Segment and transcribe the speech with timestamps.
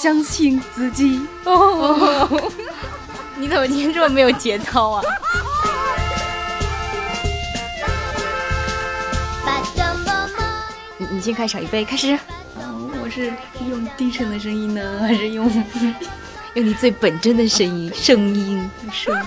[0.00, 1.26] 相信自己。
[1.44, 2.50] 哦，
[3.36, 5.02] 你怎么今天这么没有节操啊？
[10.96, 12.18] 你你先开场，预备开始。
[12.60, 13.32] 嗯，我是
[13.68, 15.50] 用低沉的声音呢，还是用
[16.54, 17.92] 用你最本真的声音？
[17.94, 19.22] 声音，声音。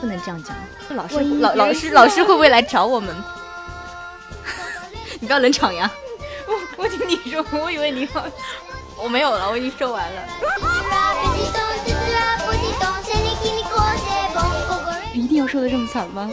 [0.00, 0.56] 不能这样讲，
[0.96, 3.14] 老师老老师老师会不会来找我们？
[5.20, 5.90] 你不要冷场呀！
[6.46, 8.24] 我我听你说，我以为你要，
[8.96, 10.22] 我没有了，我已经说完了。
[15.12, 16.30] 一定要说的这么惨吗？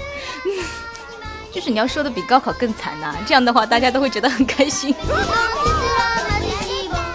[1.51, 4.95] 就是你要说的比高考更惨呐，这样的话大家都会觉得很开心。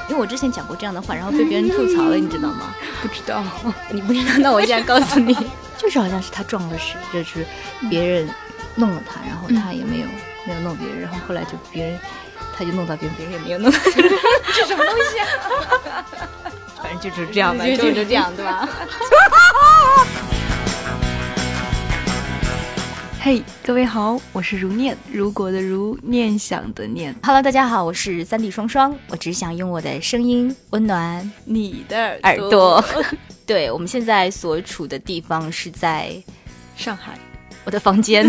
[0.09, 2.75] 因为我之前讲过这样的话，然后被别人吐槽了，你知道吗？
[3.01, 3.43] 不知道，
[3.91, 5.35] 你不知道，那我现在告诉你，
[5.93, 7.45] 就是好像是他撞了谁，就是
[7.91, 8.27] 别人
[8.77, 10.07] 弄了他，然后他也没有
[10.47, 12.01] 没有弄别人，然后后来就别人
[12.57, 13.71] 他就弄到别人，别人也没有弄。
[14.57, 15.27] 这什么东西啊？
[16.83, 18.67] 反正就是这样的，就是这样，对吧？
[23.21, 27.15] 嘿，各位好，我是如念，如果的如，念想的念。
[27.23, 32.83] Hello，大家好，我是三 D 双双，我只想用我的声音温暖你的耳朵。
[33.53, 36.11] 对，我们现在所处的地方是在
[36.75, 37.19] 上海，
[37.67, 38.27] 我的房间。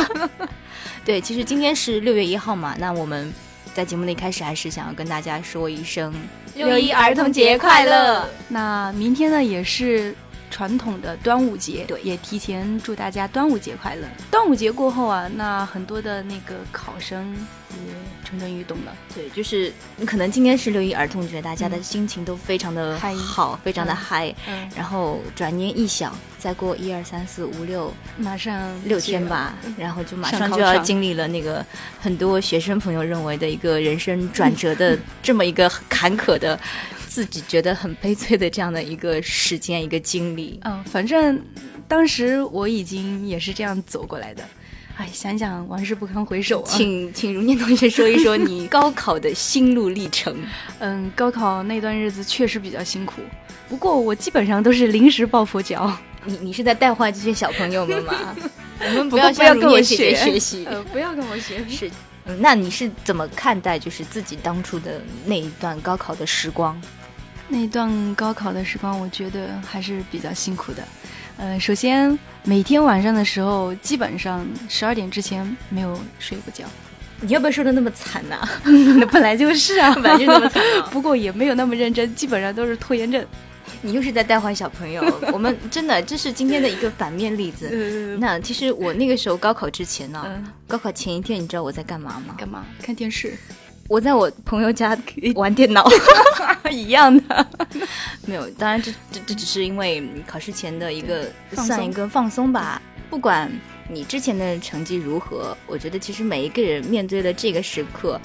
[1.02, 3.32] 对，其实今天是六月一号嘛，那我们
[3.72, 6.12] 在节目的一开始还是想要跟大家说一声
[6.54, 8.28] 六一儿童节快乐。
[8.48, 10.14] 那明天呢，也是。
[10.56, 14.08] 传统的端午节，对，也提前祝大家端午节快乐。
[14.30, 17.30] 端午节过后啊，那很多的那个考生
[17.72, 17.92] 也
[18.24, 18.96] 蠢蠢欲动了。
[19.14, 19.70] 对，就是
[20.06, 24.34] 可能今天是六一儿童节，大家的心情都非常的好，非常的嗨。
[24.48, 24.66] 嗯。
[24.74, 31.62] 然后转念一想，再过一二三四五六，马上六天吧，然后就马上就要经历了那个
[32.00, 36.58] 很多学生朋友认为的一个人生转折的这么一个坎坷的。
[37.16, 41.40] 自己觉得很悲催的这样的一个时间一个经历，嗯，反正
[41.88, 44.44] 当时我已经也是这样走过来的，
[44.98, 46.68] 哎，想想往事不堪回首啊。
[46.68, 50.36] 请请如念同学说一说你 高考的心路历程。
[50.80, 53.22] 嗯，高考那段日子确实比较辛苦，
[53.66, 55.90] 不过我基本上都是临时抱佛脚。
[56.26, 58.36] 你你是在带坏这些小朋友们吗？
[58.78, 61.66] 我们不要不要跟我学学习，呃，不要跟我学。
[61.66, 61.90] 是，
[62.26, 66.78] 嗯，那你是怎么看待就是自己当初的那一段高考的时光？
[67.48, 70.82] 那段高考的时光，我觉得还是比较辛苦的。
[71.38, 76.64] 呃，首先每天晚上的时候，基本上十二点之前没有睡过觉。
[77.20, 78.46] 你要不要说的那么惨呐？
[78.98, 80.62] 那本来就是啊， 本来就那么惨。
[80.90, 83.24] 不过也没有那么认真，基本上都是拖延症。
[83.82, 85.02] 你又是在带坏小朋友。
[85.32, 88.16] 我们真的这是今天的一个反面例子。
[88.20, 92.34] 那其实我那个时候高考之前呢，高考前一天，你知道我在干嘛吗？
[92.36, 92.64] 干嘛？
[92.82, 93.34] 看电视。
[93.88, 94.96] 我在我朋友家
[95.34, 95.88] 玩电脑，
[96.70, 97.46] 一样的，
[98.26, 98.48] 没有。
[98.50, 102.80] 当然，这这这只是因为考试前的一个算一个放松吧。
[103.08, 103.50] 不管
[103.88, 108.20] 你之前的成绩如何，我觉得其实每一个人面对的这个时刻，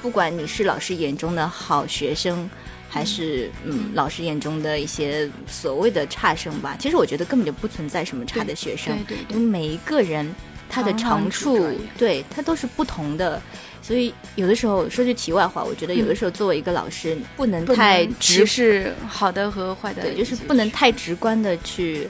[0.00, 2.48] 不管你是老师眼中的好学生，
[2.88, 10.34] 还是嗯老师眼中的一些所谓的差生吧，其实我觉得根本就不存在什么差的学生，对对，因为每一个人
[10.72, 13.40] 他的长处，对他都是不同的。
[13.82, 22.08] 所以有的时候说句题外话，我觉得有的时候作为一个老师，不能太直视好的和坏的，对，就是不能太直观的去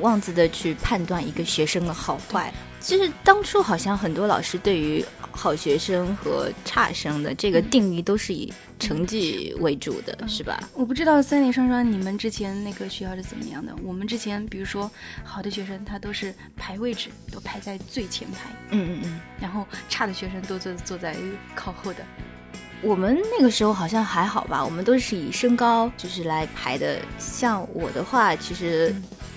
[0.00, 2.52] 妄自的去判断一个学生的好坏。
[2.78, 5.02] 其实当初好像很多老师对于
[5.36, 10.58] 好学生和差生的这个定义都是以成绩为主的，是吧？
[10.74, 13.74] 我不知道三里双双你们之前那个学校是怎么样的。
[13.82, 14.90] 我们之前比如说
[15.22, 21.16] 好的学生他都是排位置，都排在最前排，嗯嗯嗯，然后差的学生都坐坐在
[21.54, 22.00] 靠后的。
[22.82, 26.98] 我们那个时候好像还好吧，我们都是以身高就是来排的。
[27.18, 28.94] 像我的话，其实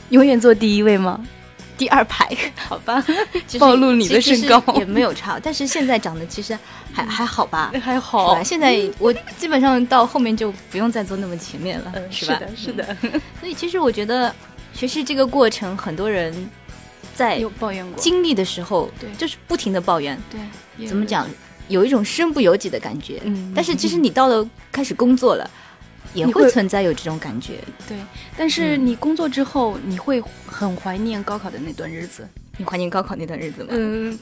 [0.10, 1.26] 永远坐第一位吗？
[1.78, 2.28] 第二排，
[2.58, 3.04] 好吧，
[3.60, 4.62] 暴露你的身高。
[4.76, 6.58] 也没有差， 但是现在长得其实
[6.92, 8.42] 还还好吧，还好。
[8.44, 12.40] 现在我基本上到后面就不用再坐那么前面了，是吧？
[12.56, 13.22] 是的，是的。
[13.40, 14.34] 所以其实我觉得
[14.74, 16.34] 学习这个过程，很多人
[17.14, 18.00] 在抱怨过。
[18.00, 21.28] 经历的时候，对，就是不停的抱怨，对，怎么讲，
[21.68, 23.22] 有一种身不由己的感觉。
[23.24, 25.50] 嗯，但是其实你到了开始工作了。
[26.14, 27.56] 也会存在有这种感觉，
[27.88, 27.98] 对。
[28.38, 32.28] 但是你工作之后，你会很怀念高考的那段日子。
[32.58, 33.70] 你怀念高考那段日子吗？
[33.72, 34.20] 嗯，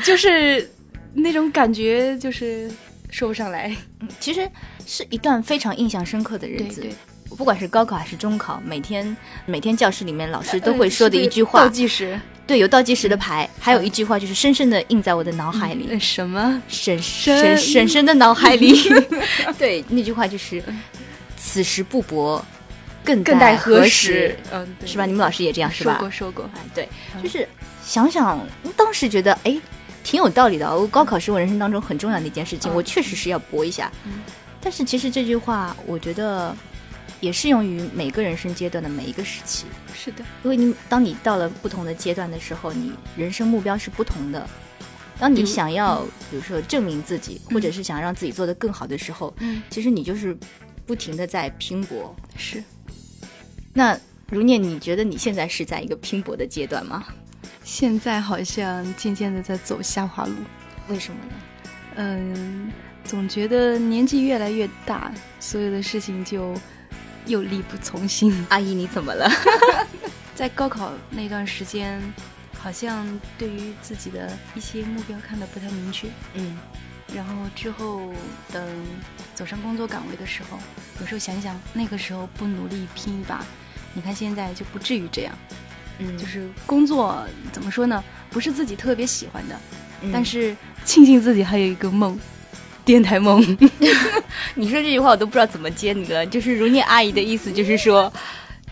[0.00, 0.70] 就是
[1.14, 2.70] 那种感觉，就是
[3.08, 3.74] 说不上来。
[4.20, 4.46] 其实
[4.86, 6.82] 是一段非常印象深刻的日子。
[6.82, 6.94] 对，
[7.36, 9.16] 不管是高考还是中考，每天
[9.46, 12.20] 每天教室里面老师都会说的一句话，倒计时。
[12.46, 15.98] 对，有倒计时的牌，还有一句话就是深深的印在我的脑海里。
[15.98, 16.62] 什么？
[16.68, 18.78] 深深深深的脑海里。
[19.58, 20.62] 对，那句话就是
[21.44, 22.42] “此时不搏，
[23.04, 24.34] 更更待何时”。
[24.50, 25.04] 嗯，是吧？
[25.04, 25.92] 你们老师也这样是吧？
[25.92, 26.50] 说过说过。
[26.54, 26.88] 哎，对，
[27.22, 27.46] 就是
[27.84, 28.40] 想想
[28.76, 29.60] 当时觉得哎，
[30.02, 30.74] 挺有道理的。
[30.74, 33.92] 我高考是我人生当中很重要的一件事情，我确实是要搏一下。
[34.60, 36.56] 但是其实这句话，我觉得。
[37.20, 39.64] 也适用于每个人生阶段的每一个时期。
[39.94, 44.46] 是的，因为你当你到了不同的阶段的时候，你人生目标是不同的。
[45.18, 50.36] 当你想要，比如说证明自己，或者是想让自己做得更好的时候，嗯，其实你就是
[50.86, 52.14] 不停的在拼搏。
[52.36, 52.62] 是。
[53.72, 53.98] 那
[54.28, 57.04] 如念，你觉得你现在是在一个拼搏的阶段吗？
[57.62, 60.34] 现在好像渐渐的在走下滑路。
[60.88, 61.32] 为什么呢？
[61.96, 62.72] 嗯，
[63.04, 66.54] 总觉得年纪越来越大，所有的事情就。
[67.26, 69.26] 又力不从心，阿姨你怎么了？
[70.36, 71.98] 在高考那段时间，
[72.58, 76.06] 好像对于自己的一些目标看得不太明确。
[76.34, 76.58] 嗯，
[77.14, 78.12] 然后之后
[78.52, 78.62] 等
[79.34, 80.58] 走上工作岗位的时候，
[81.00, 83.44] 有时候想想那个时候不努力拼一把，
[83.92, 85.32] 你看现在就不至于这样。
[85.98, 88.02] 嗯，就是工作怎么说呢？
[88.30, 89.56] 不是自己特别喜欢的，
[90.12, 92.18] 但是庆幸自己还有一个梦。
[92.84, 93.40] 电台梦，
[94.54, 96.26] 你说这句话我都不知道怎么接你了。
[96.26, 98.12] 就是如念阿姨的意思，就是说，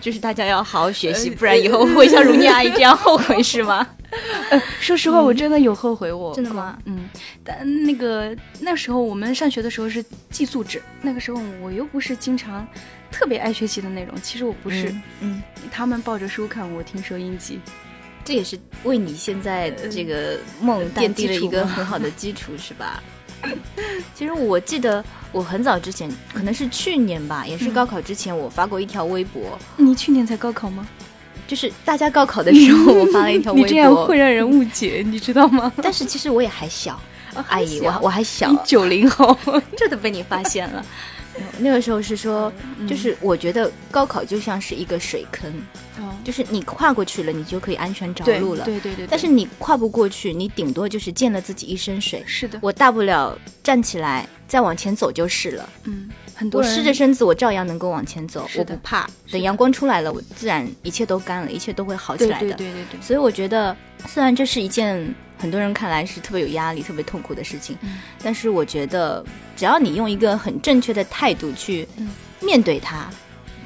[0.03, 3.89] 就是大家要好好学习，不然以后会像如念阿姨这样后悔，是吗？
[4.81, 6.13] 说实话，我真的有后悔。
[6.13, 6.79] 我真的吗？
[6.85, 7.09] 嗯，
[7.43, 12.67] 但那个那时候我们上学的时候是寄宿制，那个时候我又不是经常
[13.11, 14.15] 特别爱学习的那种。
[14.23, 17.59] 其实我不是，嗯，他们抱着书看，我听收音机，
[18.25, 23.03] 这也是为你现在这个梦奠定了一个很好的基础，是吧？
[24.15, 29.59] 其实我记得我很早之前，可能是去年吧，也是高考之前，我发过一条微博。
[29.77, 30.87] 你去年才高考吗？
[31.53, 33.67] 就是大家高考的时候，我发了一条 微博。
[33.67, 35.71] 你这样会让人误解，你知道吗？
[35.83, 36.99] 但是其实我也还小，
[37.49, 39.37] 阿姨， 我我还小，九零后，
[39.77, 40.83] 这都被你发现了。
[41.59, 42.51] 那个时候是说，
[42.89, 45.53] 就是我觉得高考就像是一个水坑，
[46.25, 48.65] 就是你跨过去了，你就可以安全着陆了。
[48.65, 49.07] 对对对。
[49.07, 52.25] 但是你跨不过去，你顶多就是溅了自己一身水。
[52.27, 52.59] 是的。
[52.63, 55.69] 我大不了站起来再往前走就是了。
[55.85, 56.09] 嗯。
[56.35, 59.09] 很多我湿着身子，我照样能够往前走，我不怕。
[59.31, 62.55] 等阳光出来了，我自然一切都干了，一切都会好起来的。
[62.55, 63.01] 对对对对。
[63.01, 63.77] 所以我觉得，
[64.07, 65.15] 虽然这是一件。
[65.39, 67.77] 很多人看来是特别有压力、特别痛苦的事情，
[68.23, 69.25] 但是我觉得，
[69.57, 71.85] 只要你用一个很正确的态度去
[72.39, 73.11] 面对它，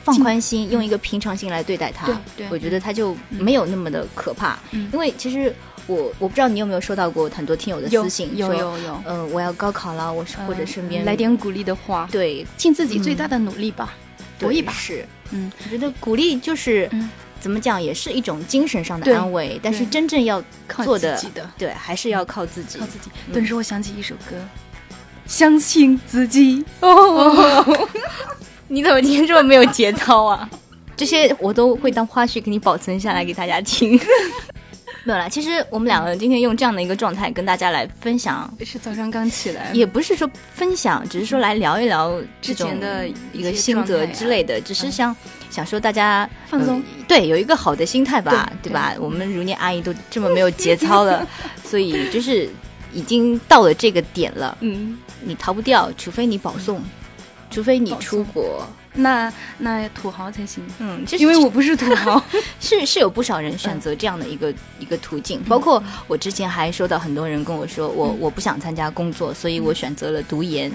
[0.02, 2.18] 放宽心，用一个平常心来对待它，
[2.48, 4.58] 我觉得它就没有那么的可怕。
[4.72, 5.54] 因为其实
[5.86, 13.94] 我我不知道你有没有收到过很多听友的私信，有有有，嗯，我要高考了，我是或者身边来点鼓励的话，对，尽自己最大的努力吧，
[14.38, 14.72] 搏一把。
[14.72, 16.90] 是，嗯，我觉得鼓励就是。
[17.38, 20.42] 怎么讲也是一种精神上的安慰，但是真正要
[20.82, 21.20] 做的，
[21.56, 22.78] 对，还是要靠自己。
[22.78, 23.10] 靠自己。
[23.32, 24.34] 顿时我想起一首歌，
[25.26, 26.64] 相信自己。
[26.80, 27.62] 哦，
[28.66, 30.48] 你怎么今天这么没有节操啊？
[30.96, 34.00] 这些我都会当花絮给你保存下来给大家听。
[35.06, 45.14] 没有啦，其实我们两个人今天用这样的一个状态跟大家来分享，是早上刚起来，也不是说分享，只是说来聊一聊之前的一个心得之类的，只是想
[45.48, 48.72] 想说大家放松，对，有一个好的心态吧，对。
[48.72, 48.94] 吧？
[48.98, 51.24] 我们如念阿姨都这么没有节操了，
[51.62, 52.50] 所以就是
[52.92, 56.82] 已经到了这个点了，嗯，你逃不掉，除非你保送，
[57.48, 58.66] 除非你出国。
[58.96, 62.22] 那那土豪才行，嗯，因为我不是土豪，
[62.58, 70.72] 是是有不少人选择这样的一个一个途径，包括我之前还收到很多人跟我说，我我不想参加工作，所以我选择了读研，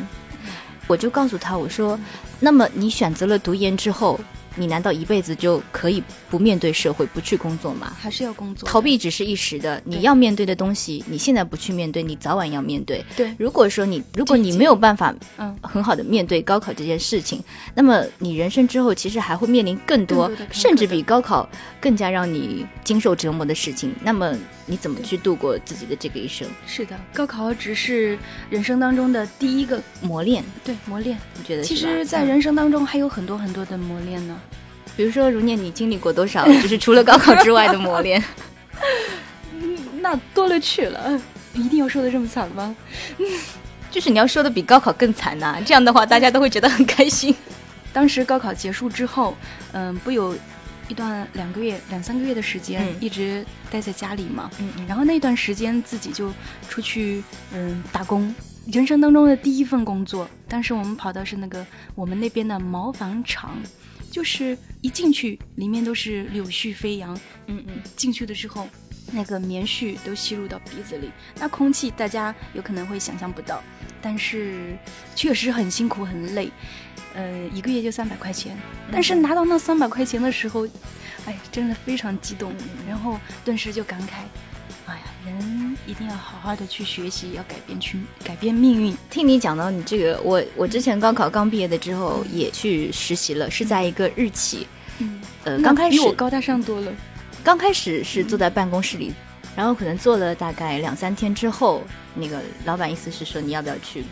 [0.88, 2.00] 我就告诉他我说，
[2.40, 4.20] 那么你选择了读研之后。
[4.56, 7.96] 你难道一辈子就可以不面对社会、不去工作吗？
[8.00, 8.68] 还是要工作？
[8.68, 9.82] 逃避只是一时的。
[9.86, 13.04] 你要面对的东西，你现在不去面对，你早晚要面对。
[13.16, 13.34] 对。
[13.38, 17.42] 如果说你，如果你没有办法，嗯，很好的面对高考这件事情，
[17.74, 21.48] 那么你人生之后其实还会面临更多，甚至比高考
[21.80, 23.94] 更加让你经受折磨的事情。
[24.04, 24.36] 那么
[24.72, 26.48] 你怎么去度过自己的这个一生？
[26.66, 28.18] 是的，高考只是
[28.50, 30.42] 人生当中的第一个磨练。
[30.64, 31.18] 对，磨练。
[31.38, 31.62] 你觉得？
[31.62, 34.40] 其实，在人生当中还有很多很多的磨练呢。
[34.96, 36.46] 比如说，如念，你经历过多少？
[36.64, 38.24] 就是除了高考之外的磨练，
[40.00, 41.22] 那多了去了。
[41.54, 42.74] 一定要说的这么惨吗？
[43.92, 47.36] 就是你要说的比高考更惨呐，这样的话大家都会觉得很开心。
[47.92, 49.36] 当时高考结束之后，
[49.74, 50.34] 嗯，不有
[50.92, 54.52] 一段两个月、两三个月的时间一直待在家里嘛。
[54.60, 54.86] 嗯嗯。
[54.86, 56.32] 然后那段时间自己就
[56.70, 58.36] 出去嗯打工，
[58.68, 60.30] 人生当中的第一份工作。
[60.48, 63.58] 当时我们跑的是那个我们那边的毛纺厂。
[64.12, 67.18] 就是一进去，里面都是柳絮飞扬。
[67.48, 68.68] 嗯嗯，进去的时候，
[69.14, 73.64] 那个棉絮都吸入到鼻子里，那空气大家有可能会想象不到，
[74.02, 74.76] 但是
[75.16, 76.50] 确实很辛苦很累。
[77.14, 78.58] 呃，一个月就三百块钱，
[78.90, 80.66] 但是拿到那三百块钱的时候，
[81.26, 82.54] 哎，真的非常激动，
[82.88, 84.14] 然后顿时就感慨，
[84.86, 88.96] 哎呀，人一定要好好的去学习，要改变去改变命运。
[89.10, 94.66] 听你讲到你这个，我我之前高考刚毕业的之后也去实习了，是在一个日企，
[95.00, 96.94] 嗯，呃，刚开始比我高大上多了。
[97.44, 99.12] 刚开始是坐在办公室里，
[99.56, 101.82] 然后可能做了大概两三天之后，
[102.16, 104.04] 那个老板意思是说你要不要去，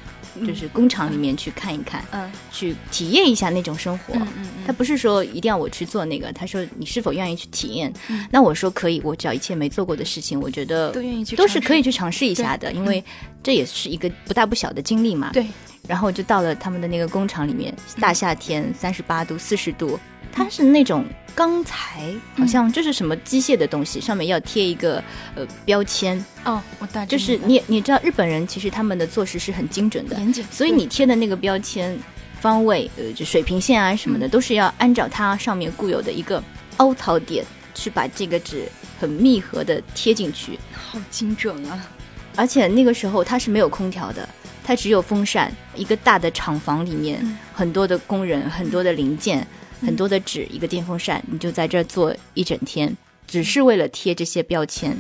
[0.46, 4.13] 就是工厂里面去看一看，嗯，去体验一下那种生活。
[4.15, 7.91] 嗯嗯他不是说一定要我去做那个，他说你是否愿意去体验？
[8.29, 13.03] 那我说可以，我只要一切没做过的事情，我觉得都愿意去，都是可以去尝试一下的，因为
[13.41, 15.31] 这也是一个不大不小的经历嘛。
[15.34, 15.46] 对。
[15.88, 20.00] 然后就到了他们的那个工厂里面，大夏天三十八度、四十度。
[20.31, 21.03] 它是那种
[21.39, 22.03] 钢材，
[22.36, 25.01] 好像这是什么机械的东西，上面要贴一个
[25.36, 26.22] 呃标签。
[26.43, 31.98] 哦，我大就是你你知道日本人其实他们的做事是很精准的，严谨，所以你贴的那个标签
[32.41, 36.43] 方位呃就水平线啊什么的都是要按照它上面固有的一个
[36.75, 38.67] 凹槽点去把这个纸
[39.00, 41.88] 很密合的贴进去，好精准啊！
[42.36, 44.27] 而且那个时候它是没有空调的，
[44.62, 49.48] 它只有风扇，一个大的厂房里面很多的工人，很多的零件。
[49.81, 52.95] 很多的纸，一个电风扇，你就在这儿坐一整天，
[53.27, 54.95] 只是为了贴这些标签。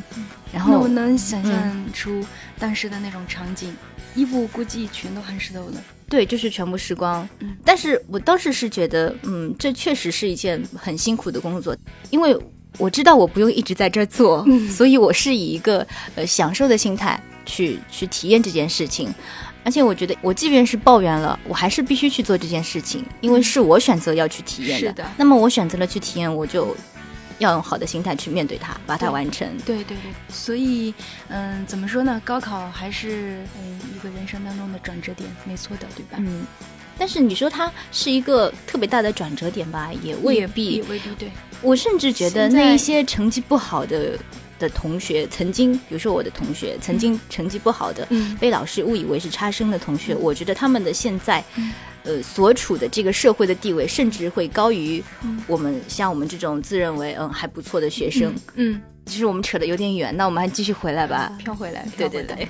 [0.53, 2.25] 然后我能想象出
[2.57, 3.75] 当时的那种场景，
[4.15, 5.83] 衣服估计全都汗湿透了。
[6.07, 7.27] 对，就是全部湿光。
[7.39, 11.77] 嗯，但是我当时是觉得，嗯，这确实是一件很辛苦的工作，
[12.09, 12.35] 因为
[12.79, 19.13] 我知道我不用一直在这儿做，所以我是以一个呃享受的心态去去体验这件事情。
[19.63, 24.87] 而且我觉得，我即便是抱怨了，我还是必须去做这件事情，因为是我选择要去体验的。
[24.87, 25.05] 是的。
[25.17, 26.75] 那么我选择了去体验，我就
[27.39, 29.47] 要用好的心态去面对它，把它完成。
[29.65, 30.11] 对对对。
[30.29, 30.93] 所以，
[31.27, 32.21] 嗯，怎么说呢？
[32.23, 36.17] 高考还是嗯一个人生当中的转折点，没错的，对吧？
[36.19, 36.45] 嗯。
[36.97, 40.81] 但是你说它是一个特别大的转折点吧，也未必。
[40.89, 41.31] 未必对。
[41.61, 44.17] 我甚至觉得那一些成绩不好的。
[44.59, 48.07] 的同学曾经，比如说我的同学曾经成绩不好的，
[48.39, 51.43] 被老师误以为是差生的同学，我觉得他们的现在，
[52.03, 55.03] 呃，所处的这个社会的地位，甚至会高于
[55.47, 58.33] 我们像我们这种自认为嗯还不错的学生。
[58.55, 61.87] 嗯，其实我们扯的有点远，那我们还继续回来吧，飘回来。
[61.97, 62.47] 对对对，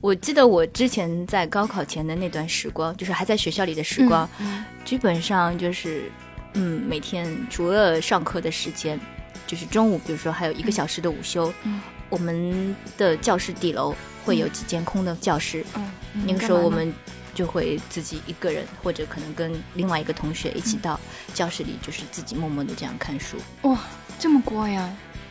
[0.00, 4.28] 我记得我之前在高考前的那段时光，就是还在学校里的时光，
[4.84, 6.10] 基本上就是
[6.54, 8.98] 嗯每天除了上课的时间。
[9.46, 11.52] 就是中午，比如说还有一个小时的午休，
[12.08, 15.64] 我们的教室底楼会有几间空的教室，
[16.26, 16.92] 那个时候我们
[17.34, 20.98] 就会自己一个人，或者可能跟另外一个同学一起到
[21.32, 23.36] 教室里，就是自己默默的这样看书。
[23.62, 23.78] 哇，
[24.18, 24.90] 这么乖呀！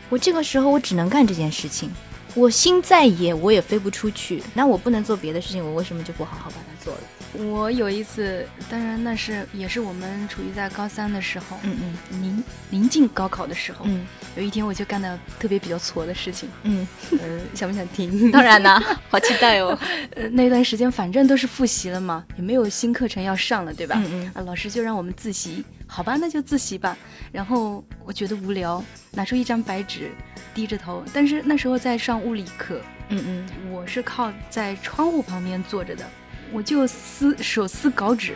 [0.10, 1.90] 我这个时候我只能干这件事情。
[2.36, 4.42] 我心再野，我也飞不出去。
[4.54, 7.02] 那我不能做别的事情，我为什么就不好好把它做了？
[7.34, 11.78] 我有一次，当然那是也是我们处于在高三的时候，嗯
[12.12, 16.88] 嗯，临临近高考的时候，嗯，有一天我就干的特别比较挫的事情，嗯，
[17.20, 18.30] 呃，想不想听？
[18.32, 19.78] 当然啦， 好期待哦。
[20.16, 23.96] 呃，那段时间反正都是复习了嘛，也没有新课程要上了，对吧？
[23.98, 26.96] 嗯嗯，啊，老师就让我们自习，好吧，那就自习吧。
[27.32, 30.12] 然后我觉得无聊，拿出一张白纸，
[30.54, 36.06] 低着头，但是那时候在上物理课，嗯嗯，我是靠在窗户旁边坐着的。
[36.54, 38.36] 我就撕手撕稿纸，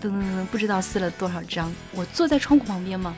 [0.00, 1.70] 噔噔噔，不知道撕了多少张。
[1.92, 3.14] 我坐在窗户旁边嘛，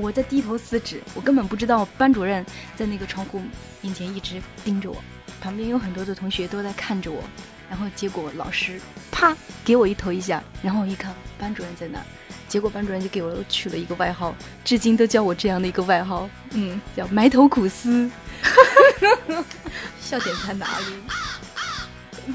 [0.00, 3.42] 我在低头撕纸，我根本不知道班主任在那个窗户
[3.80, 4.96] 面前一直盯着我，
[5.40, 7.20] 旁边有很多的同学都在看着我。
[7.68, 8.80] 然后结果老师
[9.10, 12.00] 啪给我一头一下，然后我一看班主任在那，
[12.48, 18.08] 结果班主任就给我取了一个外号，至今都叫我这样的一个外号，嗯，叫埋头苦思。
[20.00, 20.84] 笑点在哪里？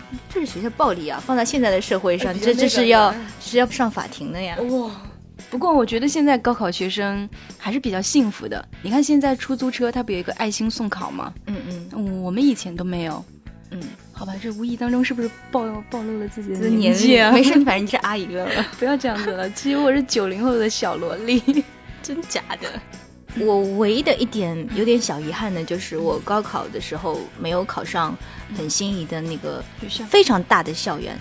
[0.29, 1.21] 这是学校暴力啊！
[1.25, 4.57] 放在现在的社会上，这这是要是要上法庭的呀！
[4.69, 4.91] 哇，
[5.49, 8.63] 不过我觉得现在高考学生还是比较幸福的。
[8.81, 11.33] 你看现在出租车它不有一个爱心送考吗？
[11.47, 11.55] 嗯
[11.93, 13.23] 嗯，我们以前都没有。
[13.71, 13.81] 嗯，
[14.13, 17.31] 好吧，这无意当中是不是暴暴露了自己的年纪啊？
[17.31, 18.47] 没事，反正你是阿姨了，
[18.77, 19.49] 不要这样子了。
[19.51, 21.41] 其实我是九零后的小萝莉，
[22.01, 22.69] 真假的。
[23.39, 28.15] 我唯一的一点有点小遗憾的，就是我高考的时候没有考上
[28.57, 29.63] 很心仪的那个
[30.09, 31.17] 非常大的校园，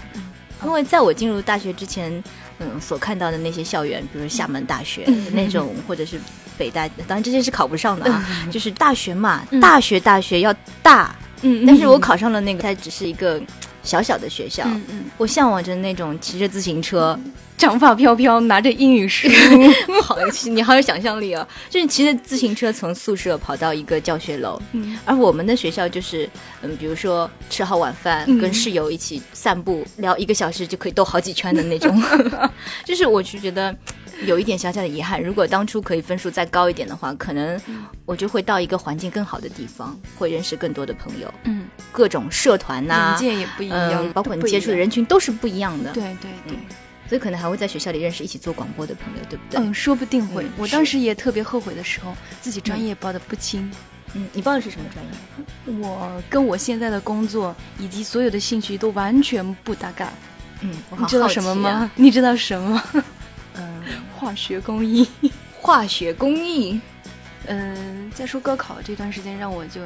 [0.65, 2.23] 因为在我进入大学之前，
[2.59, 6.21] 嗯，所看到的那些校园，比如厦门大学 那种，或者是
[6.57, 13.43] 北大，当然这些是考不上的啊，就是大学嘛，大学大学要大，嗯，但是我考上了那个，它只是一个
[13.85, 14.67] 小小的学校，
[15.17, 17.17] 我向往着那种骑着自行车。
[17.57, 19.29] 长发飘飘，拿着英语书，
[20.03, 21.47] 好，你好有想象力哦！
[21.71, 26.29] 就是骑着自行车从宿舍跑到一个教学楼，嗯，而我们的学校就是，
[26.63, 31.97] 嗯，比如说吃好晚饭，跟室友一起散步，聊一个小时就可以兜好几圈的那种。
[32.85, 33.75] 就是我就觉得
[34.27, 37.61] 有一点小小的遗憾，如果当初可以分数再高一点的话，可能
[38.07, 46.57] 我就会到一个环境更好的地方，会认识更多的朋友，嗯，各种社团呐，界也不一样，包括你接触的人群都是不一样的，对对对。
[47.07, 49.61] 所以可能还会在学校里认识一起做广播的朋友，对不对？
[49.61, 50.47] 嗯，说不定会。
[50.57, 53.71] 我当时也特别后悔的时候，自己专业报的不清。
[54.15, 55.87] 嗯，你报的是什么专业？
[55.87, 60.11] 我跟我现在的工作以及所有的兴趣都完全不搭嘎。
[60.63, 61.91] 嗯， 你知道什么吗？
[61.95, 62.83] 你知道什么？
[64.25, 65.09] 嗯，化学工艺。
[65.61, 66.81] 化学工艺。
[67.47, 69.83] 嗯，再说高考这段时间，让我就。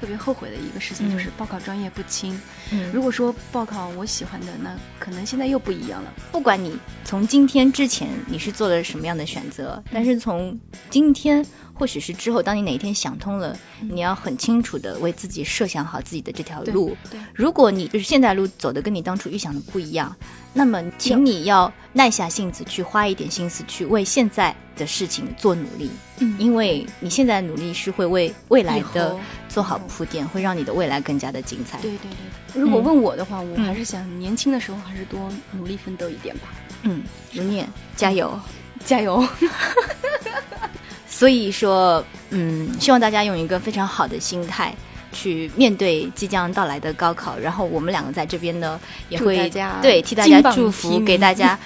[0.00, 2.40] 特别后悔的一个事情就是报考专业不清。
[2.70, 6.14] 嗯，如果说报考我喜欢的，那可能现在又不一样了。
[6.30, 10.56] 不管你从今天之前你是做了什么样的选择，但是从
[10.88, 16.96] 今天或许是之后，当你哪一天想通了，你要很清楚的为自己设想好自己的这条路。
[17.10, 20.14] 对，如果你就是现在路走的跟你当初预想的不一样，
[20.52, 25.90] 那么请你要耐下性子去花一点心思去为现在的事情做努力。
[26.18, 29.16] 嗯，因为你现在努力是会为未来的
[29.48, 31.78] 做好铺垫，会让你的未来更加的精彩。
[31.80, 32.10] 对对
[32.52, 36.48] 对，如果问我的话，我还是想年轻的时候还是多努力奋斗一点吧。
[36.82, 37.02] 嗯，
[37.32, 38.38] 如念，加油，
[38.84, 39.26] 加油。
[41.08, 44.72] 所以说，嗯，希望大家用一个非常好的心态
[45.12, 47.38] 去面对即将到来的高考。
[47.38, 49.50] 然后我们两个在这边呢，也会
[49.82, 51.58] 对替大家祝福，给大家。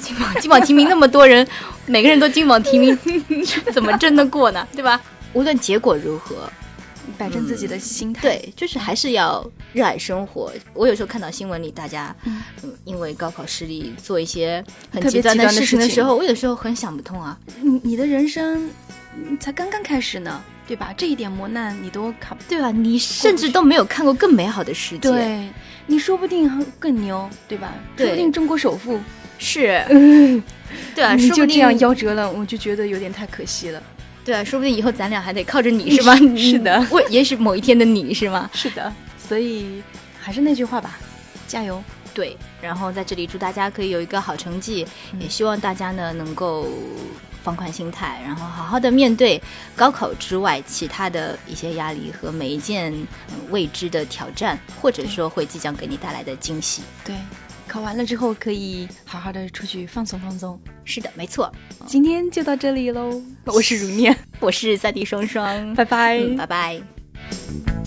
[0.00, 1.44] 金榜 金榜题名那么多人，
[1.86, 2.96] 每个人都金榜题名，
[3.74, 4.66] 怎么争得过呢？
[4.72, 5.00] 对吧？
[5.32, 6.48] 无论结果如何，
[7.18, 10.52] 摆正自己的心态，对，就是还是要热爱生活。
[10.72, 12.40] 我有时候看到新闻里大家，嗯，
[12.84, 17.36] 因为高考失利做一些很极端的事情的时候，我有时候很想不通啊。
[17.60, 18.70] 你你的人生
[19.40, 20.92] 才刚刚开始呢，对吧？
[20.96, 22.70] 这一点磨难你都卡，对吧？
[22.70, 25.48] 你甚至都没有看过更美好的世界，对，
[25.86, 27.72] 你说不定更牛，对吧？
[27.96, 29.00] 说不定中国首富。
[29.38, 29.82] 是，
[30.94, 33.82] 对啊，你就这样夭折了，我就觉得有点太可惜了。
[34.24, 36.14] 对啊，说不定以后咱俩还得靠着你 是吧？
[36.36, 38.50] 是的， 我也许某一天的你是吗？
[38.52, 39.82] 是的，所以
[40.20, 40.98] 还是那句话吧，
[41.46, 41.82] 加油。
[42.18, 44.84] 对，然后在这里祝大家可以有一个好成绩，
[45.20, 46.66] 也希望大家呢能够
[47.44, 49.40] 放宽心态，然后好好的面对
[49.76, 52.92] 高考之外其他的一些压力和每一件
[53.50, 56.82] 未知的挑战，或者说会即将给你带来的惊喜。
[57.04, 57.14] 对。
[57.68, 60.58] 考完了之后，可以好好的出去放松放松。
[60.84, 61.52] 是的，没错。
[61.86, 63.22] 今天就到这里喽。
[63.44, 67.77] 我是如念，我是三弟双双，拜拜，拜拜。